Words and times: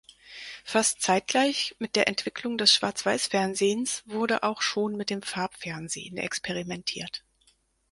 Fast 0.63 1.01
gleichzeitig 1.03 1.75
mit 1.77 1.95
der 1.95 2.07
Entwicklung 2.07 2.57
des 2.57 2.73
Schwarz-Weiß-Fernsehens 2.73 4.01
wurde 4.07 4.41
auch 4.41 4.63
schon 4.63 4.97
mit 4.97 5.11
dem 5.11 5.21
Farbfernsehen 5.21 6.17
experimentiert. 6.17 7.23